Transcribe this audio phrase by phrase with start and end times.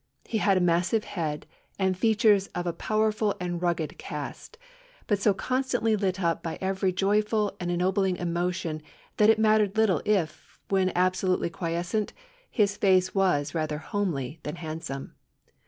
[0.25, 1.45] He had a massive head,
[1.77, 4.57] and features of a powerful and rugged cast,
[5.05, 8.81] but so constantly lit up by every joyful and ennobling emotion
[9.17, 12.13] that it mattered little if, when absolutely quiescent,
[12.49, 15.13] his face was rather homely than handsome.